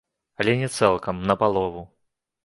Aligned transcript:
Але 0.43 0.53
не 0.61 0.69
цалкам, 0.77 1.19
на 1.31 1.35
палову. 1.43 1.83